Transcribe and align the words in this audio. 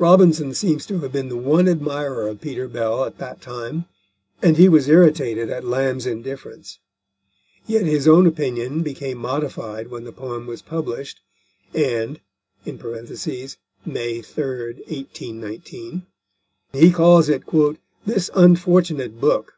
Robinson 0.00 0.54
seems 0.54 0.84
to 0.86 0.98
have 0.98 1.12
been 1.12 1.28
the 1.28 1.36
one 1.36 1.68
admirer 1.68 2.26
of 2.26 2.40
Peter 2.40 2.66
Bell 2.66 3.04
at 3.04 3.18
that 3.18 3.40
time, 3.40 3.84
and 4.42 4.56
he 4.56 4.68
was 4.68 4.88
irritated 4.88 5.50
at 5.50 5.64
Lamb's 5.64 6.04
indifference. 6.04 6.80
Yet 7.68 7.84
his 7.86 8.08
own 8.08 8.26
opinion 8.26 8.82
became 8.82 9.18
modified 9.18 9.86
when 9.88 10.02
the 10.02 10.10
poem 10.10 10.48
was 10.48 10.62
published, 10.62 11.20
and 11.72 12.18
(May 12.66 12.74
3, 12.76 12.90
1819) 13.86 16.06
he 16.72 16.90
calls 16.90 17.28
it 17.28 17.44
"this 18.04 18.30
unfortunate 18.34 19.20
book." 19.20 19.54